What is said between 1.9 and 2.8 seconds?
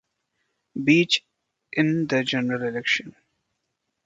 the general